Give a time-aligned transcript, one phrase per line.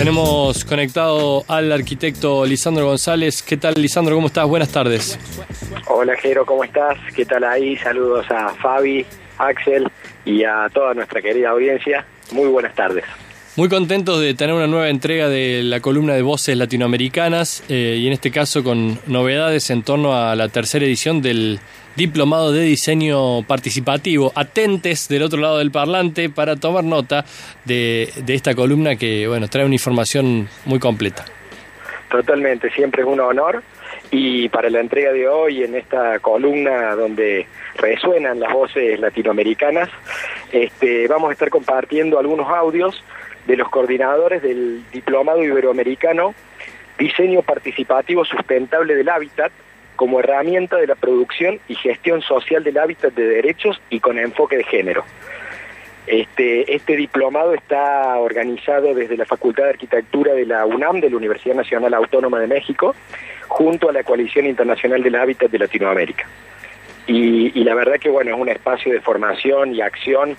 [0.00, 3.42] Tenemos conectado al arquitecto Lisandro González.
[3.42, 4.14] ¿Qué tal, Lisandro?
[4.14, 4.48] ¿Cómo estás?
[4.48, 5.18] Buenas tardes.
[5.88, 6.96] Hola, Jero, ¿cómo estás?
[7.14, 7.76] ¿Qué tal ahí?
[7.76, 9.04] Saludos a Fabi,
[9.36, 9.86] Axel
[10.24, 12.06] y a toda nuestra querida audiencia.
[12.32, 13.04] Muy buenas tardes.
[13.56, 18.06] Muy contentos de tener una nueva entrega de la columna de voces latinoamericanas eh, y
[18.06, 21.60] en este caso con novedades en torno a la tercera edición del
[21.96, 24.32] Diplomado de Diseño Participativo.
[24.34, 27.24] Atentes del otro lado del parlante para tomar nota
[27.64, 31.24] de, esta columna que bueno trae una información muy completa.
[32.08, 33.62] Totalmente, siempre es un honor
[34.10, 39.88] y para la entrega de hoy en esta columna donde resuenan las voces latinoamericanas,
[40.52, 43.02] este, vamos a estar compartiendo algunos audios
[43.46, 46.34] de los coordinadores del Diplomado Iberoamericano
[46.98, 49.52] Diseño Participativo Sustentable del Hábitat
[50.00, 54.56] como herramienta de la producción y gestión social del hábitat de derechos y con enfoque
[54.56, 55.04] de género.
[56.06, 61.18] Este, este diplomado está organizado desde la Facultad de Arquitectura de la UNAM, de la
[61.18, 62.94] Universidad Nacional Autónoma de México,
[63.46, 66.26] junto a la Coalición Internacional del Hábitat de Latinoamérica.
[67.06, 70.34] Y, y, la verdad que bueno, es un espacio de formación y acción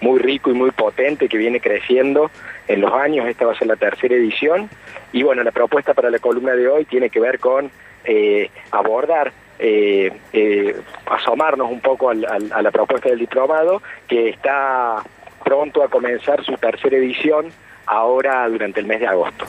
[0.00, 2.32] muy rico y muy potente que viene creciendo
[2.66, 4.68] en los años, esta va a ser la tercera edición,
[5.12, 7.70] y bueno, la propuesta para la columna de hoy tiene que ver con
[8.04, 15.02] eh, abordar, eh, eh, asomarnos un poco a la propuesta del diplomado, que está
[15.44, 17.46] pronto a comenzar su tercera edición
[17.86, 19.46] ahora durante el mes de agosto.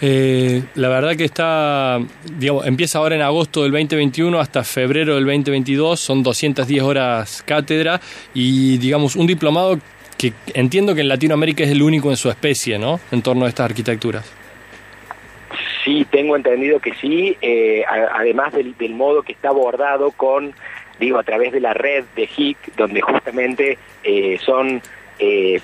[0.00, 1.98] la verdad que está,
[2.36, 8.00] digamos, empieza ahora en agosto del 2021 hasta febrero del 2022, son 210 horas cátedra
[8.34, 9.78] y, digamos, un diplomado
[10.16, 13.00] que entiendo que en Latinoamérica es el único en su especie, ¿no?
[13.12, 14.37] En torno a estas arquitecturas.
[15.88, 20.52] Sí, tengo entendido que sí, eh, además del, modo que está abordado con,
[21.00, 24.82] digo, a través de la red de HIC, donde justamente eh, son
[25.18, 25.58] eh,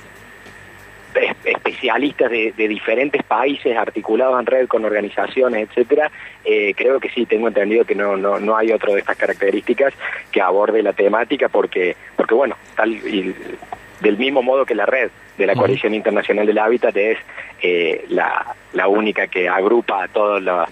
[1.45, 6.11] especialistas de, diferentes países articulados en red con organizaciones, etcétera,
[6.42, 9.92] creo que sí, tengo entendido que no, no, no hay otro de estas características
[10.33, 13.34] que aborde la temática porque, porque bueno, tal y,
[14.05, 17.19] del mismo modo que la red de la Coalición Internacional del Hábitat es
[17.61, 20.69] eh, la, la, única que agrupa a todas las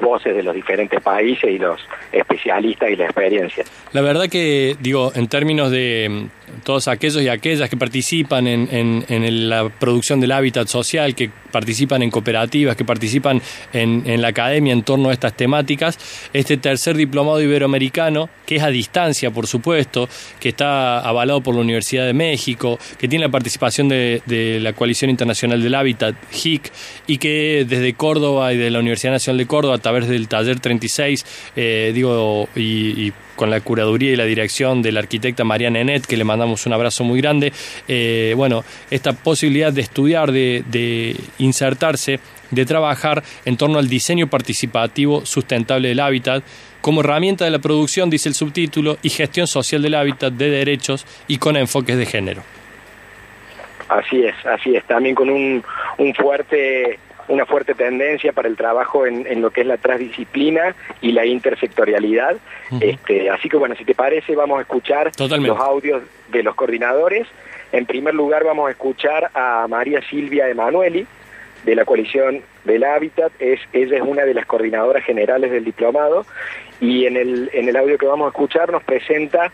[0.00, 1.80] voces de los diferentes países y los
[2.12, 3.64] especialistas y la experiencia.
[3.92, 6.28] La verdad que, digo, en términos de
[6.64, 8.68] todos aquellos y aquellas que participan en,
[9.08, 13.40] en, la producción del hábitat social, que participan en cooperativas, que participan
[13.72, 15.98] en, en, la academia en torno a estas temáticas,
[16.32, 20.08] este tercer diplomado iberoamericano, que es a distancia, por supuesto,
[20.40, 24.72] que está avalado por la Universidad de México, que tiene la participación de, de la
[24.72, 26.72] Coalición Internacional del Hábitat, HIC,
[27.06, 30.60] y que desde Córdoba y de la Universidad Nacional de Córdoba, a través del Taller
[30.60, 36.06] 36, eh, digo, y, con la curaduría y la dirección de la arquitecta Mariana Enet,
[36.06, 37.52] que le mandamos un abrazo muy grande.
[37.86, 42.18] Eh, bueno, esta posibilidad de estudiar, de, insertarse,
[42.50, 46.42] de trabajar en torno al diseño participativo sustentable del hábitat
[46.80, 51.04] como herramienta de la producción, dice el subtítulo, y gestión social del hábitat de derechos
[51.26, 52.42] y con enfoques de género.
[53.88, 55.62] Así es, así es, también con un,
[55.98, 56.98] un fuerte
[57.28, 62.36] una fuerte tendencia para el trabajo en, lo que es la transdisciplina y la intersectorialidad.
[62.80, 67.26] este, así que bueno, si te parece, vamos a escuchar los audios de los coordinadores.
[67.72, 71.06] En primer lugar, vamos a escuchar a María Silvia Emanueli,
[71.64, 76.24] de la coalición del hábitat, es, ella es una de las coordinadoras generales del diplomado
[76.80, 79.50] y en el, en el audio que vamos a escuchar nos presenta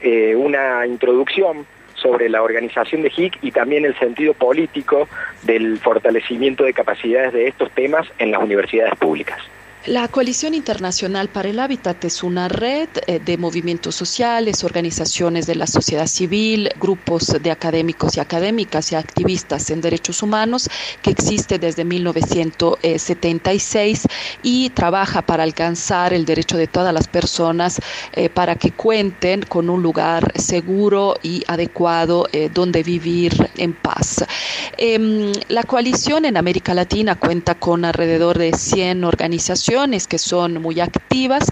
[0.00, 5.08] eh, una introducción sobre la organización de HIC y también el sentido político
[5.42, 9.38] del fortalecimiento de capacidades de estos temas en las universidades públicas.
[9.86, 15.54] La Coalición Internacional para el Hábitat es una red eh, de movimientos sociales, organizaciones de
[15.54, 20.68] la sociedad civil, grupos de académicos y académicas y activistas en derechos humanos
[21.02, 24.08] que existe desde 1976
[24.42, 27.80] y trabaja para alcanzar el derecho de todas las personas
[28.12, 34.24] eh, para que cuenten con un lugar seguro y adecuado eh, donde vivir en paz.
[34.78, 39.75] Em, la coalición en América Latina cuenta con alrededor de 100 organizaciones
[40.08, 41.44] que son muy activas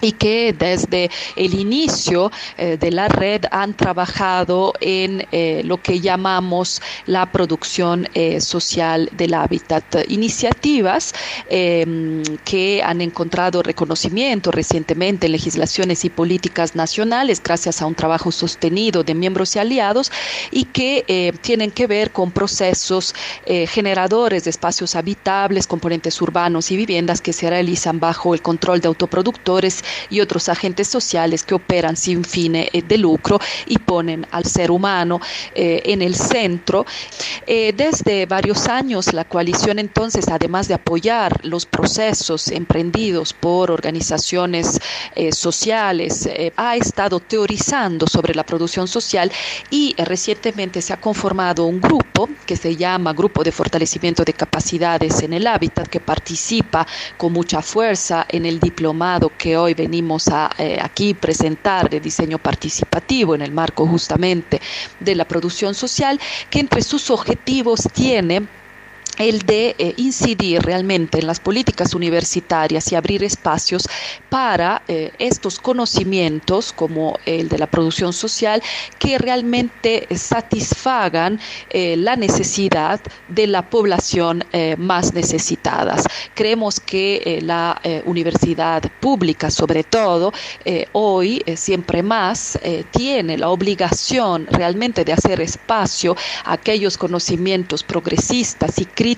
[0.00, 6.00] y que desde el inicio eh, de la red han trabajado en eh, lo que
[6.00, 9.84] llamamos la producción eh, social del hábitat.
[10.08, 11.14] Iniciativas
[11.48, 18.32] em, que han encontrado reconocimiento recientemente en legislaciones y políticas nacionales gracias a un trabajo
[18.32, 20.10] sostenido de miembros y aliados
[20.50, 23.14] y que tienen que ver con procesos
[23.46, 28.88] generadores de espacios habitables, componentes urbanos y viviendas que se realizan bajo el control de
[28.88, 34.70] autoproductores y otros agentes sociales que operan sin fines de lucro y ponen al ser
[34.70, 35.20] humano
[35.54, 36.86] en el centro.
[37.46, 44.78] desde varios años la coalición entonces, además de apoyar los procesos emprendidos por organizaciones
[45.32, 49.30] sociales, ha estado teorizando sobre la producción social
[49.70, 55.22] y recientemente se ha conformado un grupo que se llama Grupo de Fortalecimiento de Capacidades
[55.22, 60.50] en el Hábitat, que participa con mucha fuerza en el diplomado que hoy venimos a
[60.58, 64.60] eh, aquí presentar de diseño participativo en el marco justamente
[64.98, 68.46] de la producción social, que entre sus objetivos tiene
[69.20, 73.86] el de eh, incidir realmente en las políticas universitarias y abrir espacios
[74.30, 78.62] para eh, estos conocimientos, como el de la producción social,
[78.98, 81.38] que realmente satisfagan
[81.68, 84.44] eh, la necesidad de la población
[84.78, 86.04] más necesitadas.
[86.34, 90.32] Creemos que la universidad pública, sobre todo,
[90.92, 92.58] hoy siempre más
[92.90, 99.09] tiene la obligación realmente de hacer espacio a aquellos conocimientos progresistas y críticos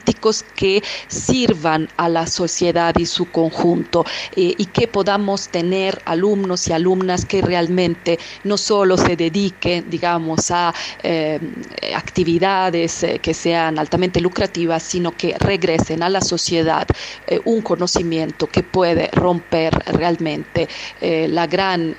[0.54, 4.04] que sirvan a la sociedad y su conjunto
[4.36, 10.50] eh, y que podamos tener alumnos y alumnas que realmente no solo se dediquen, digamos,
[10.50, 11.38] a eh,
[11.94, 16.86] actividades eh, que sean altamente lucrativas, sino que regresen a la sociedad
[17.44, 20.68] un conocimiento que puede romper realmente
[21.00, 21.96] la gran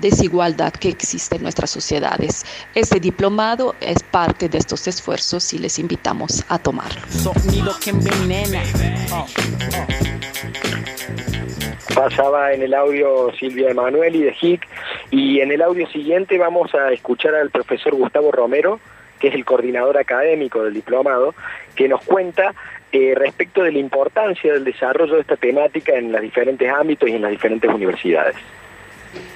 [0.00, 2.44] desigualdad que existe en nuestras sociedades.
[2.74, 7.92] Ese diplomado es parte de estos esfuerzos y les invitamos a tomarlo que.
[11.94, 14.66] Pasaba en el audio Silvia Emanuel y de HIC
[15.10, 18.80] y en el audio siguiente vamos a escuchar al profesor Gustavo Romero,
[19.18, 21.34] que es el coordinador académico del diplomado,
[21.74, 22.54] que nos cuenta
[22.92, 27.12] eh, respecto de la importancia del desarrollo de esta temática en los diferentes ámbitos y
[27.12, 28.36] en las diferentes universidades.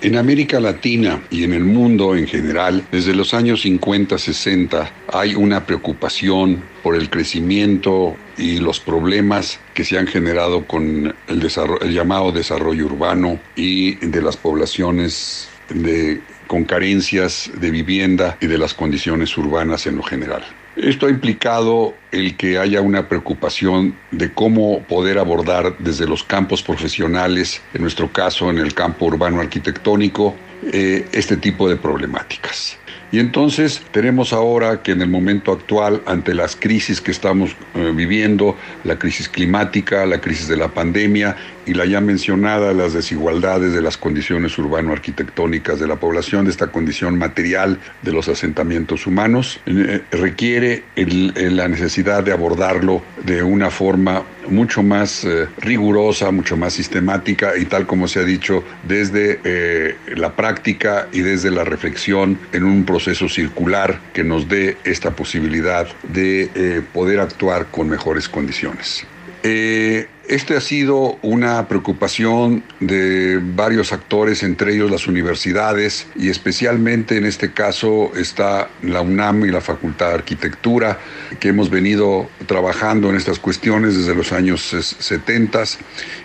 [0.03, 5.67] En América Latina y en el mundo en general, desde los años 50-60 hay una
[5.67, 11.49] preocupación por el crecimiento y los problemas que se han generado con el,
[11.83, 18.59] el llamado desarrollo urbano y de las poblaciones de, con carencias de vivienda y de
[18.59, 20.45] las condiciones urbanas en lo general.
[20.77, 26.63] Esto ha implicado el que haya una preocupación de cómo poder abordar desde los campos
[26.63, 30.35] profesionales, en nuestro caso en el campo urbano arquitectónico,
[30.73, 32.79] eh, este tipo de problemáticas.
[33.13, 37.93] Y entonces tenemos ahora que en el momento actual, ante las crisis que estamos eh,
[37.93, 43.73] viviendo, la crisis climática, la crisis de la pandemia y la ya mencionada las desigualdades
[43.73, 49.61] de las condiciones urbano-arquitectónicas de la población, de esta condición material de los asentamientos humanos,
[49.67, 56.73] eh, requiere la necesidad de abordarlo de una forma mucho más eh, rigurosa, mucho más
[56.73, 62.39] sistemática y tal como se ha dicho, desde eh, la práctica y desde la reflexión
[62.53, 69.07] en un proceso circular que nos dé esta posibilidad de poder actuar con mejores condiciones.
[69.43, 77.27] Este ha sido una preocupación de varios actores, entre ellos las universidades, y especialmente en
[77.27, 81.01] este caso está la UNAM y la Facultad de Arquitectura,
[81.41, 85.65] que hemos venido trabajando en estas cuestiones desde los años 70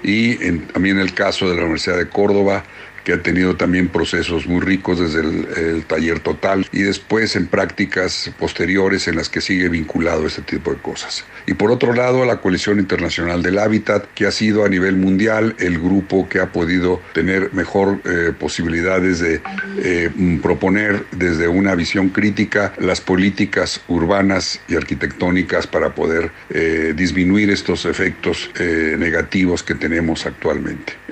[0.04, 0.36] y
[0.72, 2.64] también el caso de la Universidad de Córdoba,
[3.06, 8.32] que ha tenido también procesos muy ricos desde el, taller total y después en prácticas
[8.40, 11.24] posteriores en las que sigue vinculado este tipo de cosas.
[11.46, 15.56] Y por otro lado, la Coalición Internacional del Hábitat, que ha sido a nivel mundial
[15.60, 19.42] el grupo que ha podido tener mejor eh, posibilidades de
[19.78, 20.10] eh,
[20.42, 27.86] proponer desde una visión crítica las políticas urbanas y arquitectónicas para poder eh, disminuir estos
[27.86, 28.50] efectos
[28.98, 31.05] negativos que tenemos actualmente.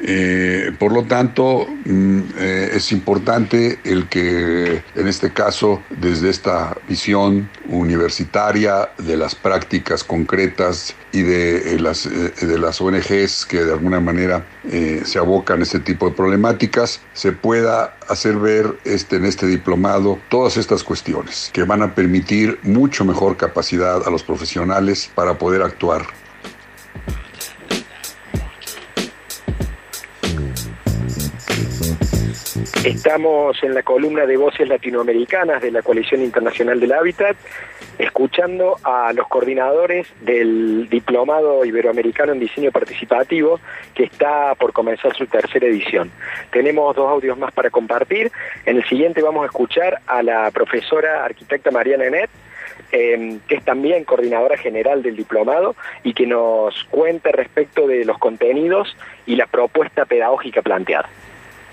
[0.77, 7.49] Por lo tanto, Mm, eh, es importante el que en este caso desde esta visión
[7.67, 13.73] universitaria de las prácticas concretas y de, eh, las, eh, de las ONGs que de
[13.73, 14.45] alguna manera
[15.03, 20.19] se abocan a este tipo de problemáticas, se pueda hacer ver este, en este diplomado
[20.29, 25.63] todas estas cuestiones que van a permitir mucho mejor capacidad a los profesionales para poder
[25.63, 26.05] actuar
[32.63, 37.35] Estamos en la columna de voces latinoamericanas de la Coalición Internacional del Hábitat,
[37.97, 43.59] escuchando a los coordinadores del Diplomado Iberoamericano en Diseño Participativo,
[43.93, 46.09] que está por comenzar su tercera edición.
[46.51, 48.31] Tenemos dos audios más para compartir.
[48.65, 52.29] En el siguiente vamos a escuchar a la profesora arquitecta Mariana Enet,
[52.93, 58.17] em, que es también coordinadora general del diplomado y que nos cuenta respecto de los
[58.19, 61.09] contenidos y la propuesta pedagógica planteada.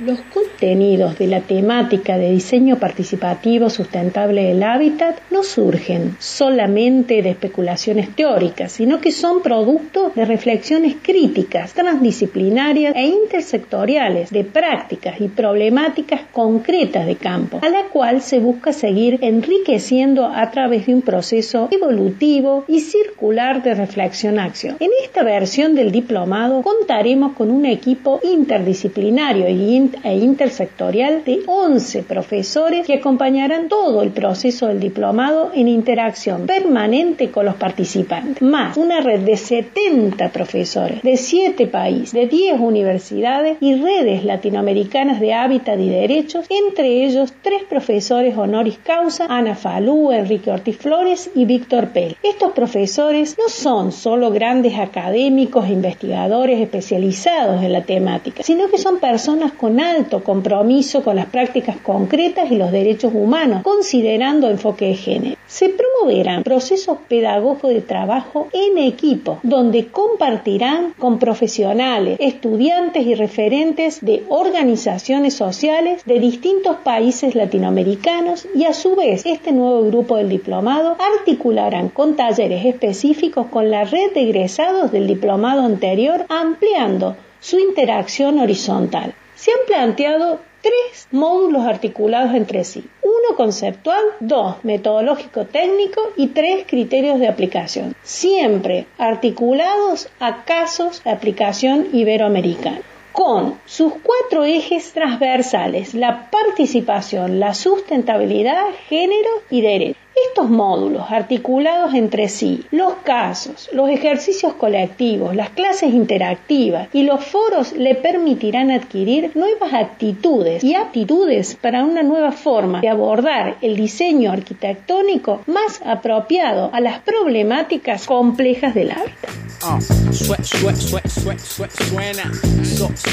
[0.01, 7.29] Los contenidos de la temática de diseño participativo sustentable del hábitat no surgen solamente de
[7.29, 15.29] especulaciones teóricas, sino que son producto de reflexiones críticas, transdisciplinarias e intersectoriales de prácticas y
[15.29, 21.03] problemáticas concretas de campo, a la cual se busca seguir enriqueciendo a través de un
[21.03, 24.79] proceso evolutivo y circular de reflexión-acción.
[24.81, 32.03] En esta versión del diplomado contaremos con un equipo interdisciplinario y e intersectorial de 11
[32.03, 38.77] profesores que acompañarán todo el proceso del diplomado en interacción permanente con los participantes, más
[38.77, 45.35] una red de 70 profesores de 7 países, de 10 universidades y redes latinoamericanas de
[45.35, 51.45] hábitat y derechos, entre ellos tres profesores honoris causa, Ana Falú, Enrique Ortiz Flores y
[51.45, 52.17] Víctor Pérez.
[52.23, 58.79] Estos profesores no son solo grandes académicos e investigadores especializados en la temática, sino que
[58.79, 64.87] son personas con alto compromiso con las prácticas concretas y los derechos humanos, considerando enfoque
[64.87, 65.37] de género.
[65.47, 74.01] Se promoverán procesos pedagógicos de trabajo en equipo, donde compartirán con profesionales, estudiantes y referentes
[74.01, 80.29] de organizaciones sociales de distintos países latinoamericanos y a su vez este nuevo grupo del
[80.29, 87.59] diplomado articularán con talleres específicos con la red de egresados del diplomado anterior, ampliando su
[87.59, 92.85] interacción horizontal se han planteado tres módulos articulados entre sí.
[93.03, 101.11] Uno conceptual, dos metodológico técnico y tres criterios de aplicación, siempre articulados a casos de
[101.11, 102.83] aplicación iberoamericana
[103.13, 109.99] con sus cuatro ejes transversales, la participación, la sustentabilidad, género y derecho.
[110.29, 117.25] Estos módulos articulados entre sí, los casos, los ejercicios colectivos, las clases interactivas y los
[117.25, 123.77] foros le permitirán adquirir nuevas actitudes y aptitudes para una nueva forma de abordar el
[123.77, 129.50] diseño arquitectónico más apropiado a las problemáticas complejas del hábitat.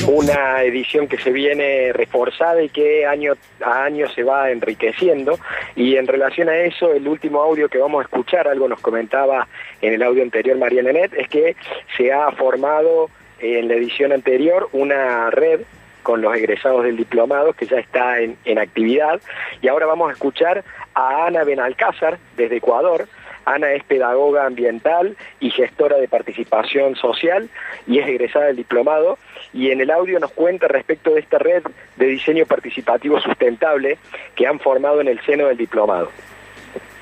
[0.08, 5.39] Una edición que se viene reforzada y que año a año se va enriqueciendo.
[5.75, 9.48] Y en relación a eso el último audio que vamos a escuchar, algo nos comentaba
[9.82, 11.56] en el audio anterior María Nenet, es que
[11.98, 15.62] se ha formado en la edición anterior una red
[16.01, 19.20] con los egresados del diplomado que ya está en, en actividad.
[19.62, 20.63] Y ahora vamos a escuchar
[20.94, 23.08] a Ana Benalcázar desde Ecuador,
[23.48, 27.50] Ana es pedagoga ambiental y gestora de participación social
[27.88, 29.18] y es egresada del diplomado
[29.54, 31.63] y en el audio nos cuenta respecto de esta red
[31.96, 33.98] de diseño participativo sustentable
[34.36, 36.10] que han formado en el seno del diplomado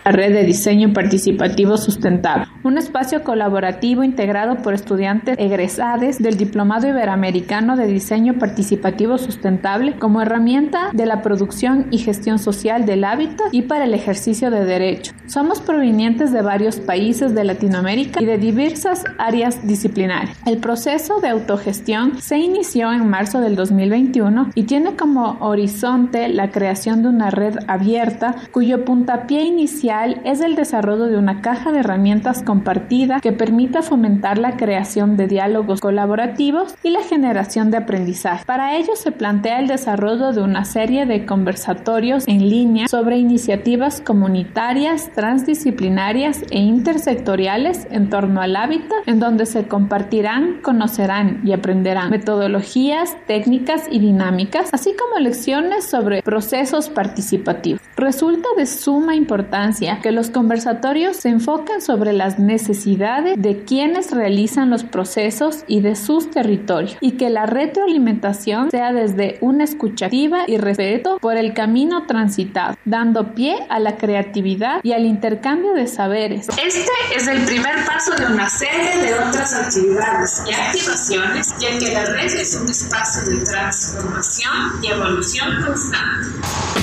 [0.06, 7.76] Red de Diseño Participativo Sustentable, un espacio colaborativo integrado por estudiantes egresados del Diplomado Iberoamericano
[7.76, 13.64] de Diseño Participativo Sustentable como herramienta de la producción y gestión social del hábitat y
[13.64, 15.16] para el ejercicio de derechos.
[15.26, 20.38] Somos provenientes de varios países de Latinoamérica y de diversas áreas disciplinarias.
[20.46, 26.52] El proceso de autogestión se inició en marzo del 2021 y tiene como horizonte la
[26.52, 31.80] creación de una red abierta cuyo puntapié inicial es el desarrollo de una caja de
[31.80, 38.44] herramientas compartida que permita fomentar la creación de diálogos colaborativos y la generación de aprendizaje.
[38.46, 44.02] Para ello se plantea el desarrollo de una serie de conversatorios en línea sobre iniciativas
[44.02, 52.10] comunitarias, transdisciplinarias e intersectoriales en torno al hábitat, en donde se compartirán, conocerán y aprenderán
[52.10, 57.82] metodologías, técnicas y dinámicas, así como lecciones sobre procesos participativos.
[57.98, 64.70] Resulta de suma importancia que los conversatorios se enfoquen sobre las necesidades de quienes realizan
[64.70, 70.58] los procesos y de sus territorios y que la retroalimentación sea desde una escuchativa y
[70.58, 76.50] respeto por el camino transitado, dando pie a la creatividad y al intercambio de saberes.
[76.50, 81.94] Este es el primer paso de una serie de otras actividades y activaciones, ya que
[81.94, 86.75] la red es un espacio de transformación y evolución constante.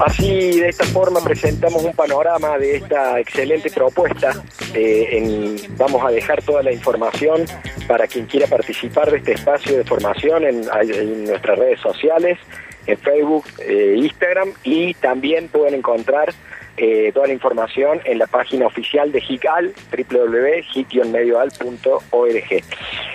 [0.00, 4.32] Así, de esta forma, presentamos un panorama de esta excelente propuesta.
[4.74, 7.44] Eh, vamos a dejar toda la información
[7.88, 10.66] para quien quiera participar de este espacio de formación en,
[11.24, 12.38] nuestras redes sociales,
[12.86, 16.32] en Facebook, eh, Instagram y también pueden encontrar
[16.76, 22.62] eh, toda la información en la página oficial de HICAL, www.hit-medioal.org.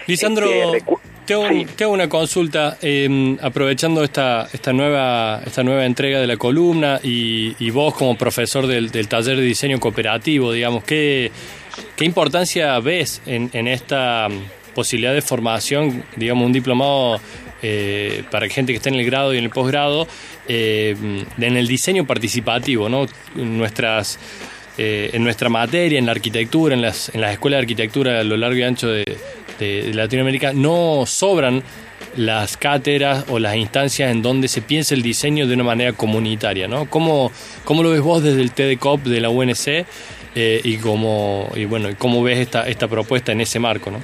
[0.07, 0.83] Lisandro, este,
[1.75, 6.99] te hago, una consulta, em, aprovechando esta, esta, nueva, esta nueva entrega de la columna
[7.01, 11.31] y, vos como profesor del, taller de diseño cooperativo, digamos, ¿qué,
[11.95, 14.27] qué importancia ves en, en esta
[14.75, 17.21] posibilidad de formación, digamos, un diplomado
[17.63, 20.07] eh, para gente que esté en el grado y en el posgrado,
[20.47, 20.95] eh,
[21.37, 23.05] en el diseño participativo, ¿no?
[23.35, 24.19] Nuestras,
[24.77, 28.23] eh, en nuestra materia, en la arquitectura, en las, en las escuelas de arquitectura a
[28.23, 29.05] lo largo y ancho de,
[29.93, 31.63] Latinoamérica, no sobran
[32.17, 36.67] las cátedras o las instancias en donde se piensa el diseño de una manera comunitaria,
[36.67, 36.89] ¿no?
[36.89, 37.31] ¿Cómo,
[37.63, 39.85] cómo lo ves vos desde el TDCOP de la UNC
[40.35, 43.99] y, cómo, y bueno, cómo ves esta, esta propuesta en ese marco, ¿no?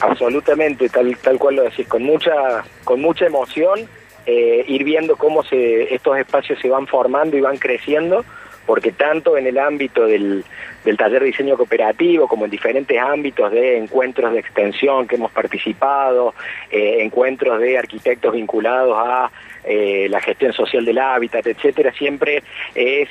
[0.00, 3.88] Absolutamente, tal, tal cual lo decís, con mucha, con mucha emoción,
[4.26, 8.24] eh, ir viendo cómo se, estos espacios se van formando y van creciendo,
[8.66, 10.44] porque tanto en el ámbito del,
[10.84, 15.32] del taller de diseño cooperativo como en diferentes ámbitos de encuentros de extensión que hemos
[15.32, 16.34] participado,
[16.70, 19.30] eh, encuentros de arquitectos vinculados a
[19.64, 22.42] eh, la gestión social del hábitat, etcétera, siempre
[22.74, 23.08] es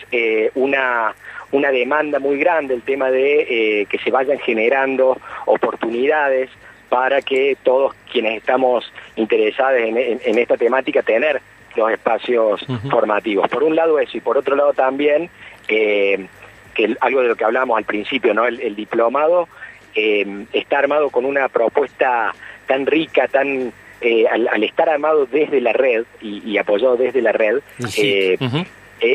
[0.55, 1.13] una
[1.51, 6.49] una demanda muy grande el tema de que se vayan generando oportunidades
[6.93, 11.41] para que todos quienes estamos interesados en, esta temática tener
[11.75, 13.47] los espacios formativos.
[13.49, 15.29] Por un lado eso y por otro lado también
[15.67, 16.27] eh,
[16.73, 19.47] que algo de lo que hablábamos al principio, no el, diplomado
[19.95, 22.33] eh, está armado con una propuesta
[22.67, 27.59] tan rica, tan eh, al, estar armado desde la red y, apoyado desde la red,
[27.97, 28.37] e,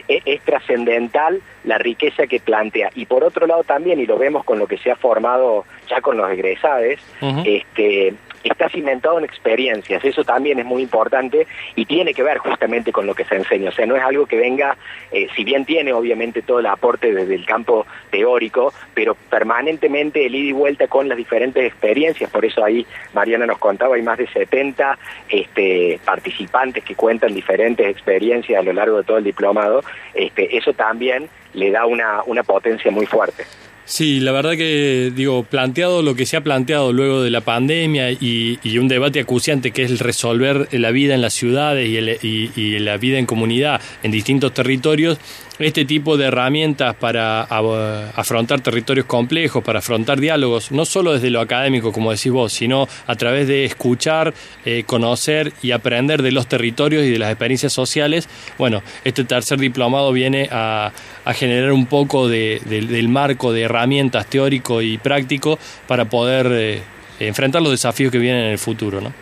[0.09, 2.91] e, es, trascendental la riqueza que plantea.
[2.95, 6.00] Y por otro lado también, y lo vemos con lo que se ha formado ya
[6.00, 6.99] con los egresados,
[7.45, 12.92] este, está cimentado en experiencias, eso también es muy importante y tiene que ver justamente
[12.92, 14.76] con lo que se enseña, o sea, no es algo que venga,
[15.11, 20.35] eh, si bien tiene obviamente todo el aporte desde el campo teórico, pero permanentemente el
[20.35, 24.18] ida y vuelta con las diferentes experiencias, por eso ahí Mariana nos contaba, hay más
[24.18, 29.83] de 70 este, participantes que cuentan diferentes experiencias a lo largo de todo el diplomado,
[30.14, 33.45] este, eso también le da una, una potencia muy fuerte.
[33.88, 38.11] Sí, la verdad que, digo, planteado lo que se ha planteado luego de la pandemia
[38.11, 41.88] y, un debate acuciante que es el resolver la vida en las ciudades
[42.23, 45.18] y, y la vida en comunidad en distintos territorios,
[45.59, 51.40] este tipo de herramientas para afrontar territorios complejos, para afrontar diálogos, no solo desde lo
[51.40, 54.33] académico, como decís vos, sino a través de escuchar,
[54.64, 58.29] eh, conocer y aprender de los territorios y de las experiencias sociales.
[58.57, 60.92] Bueno, este tercer diplomado viene a,
[61.35, 66.83] generar un poco del marco de herramientas teórico y práctico para poder eh,
[67.21, 69.12] enfrentar los desafíos que vienen en el futuro, ¿no?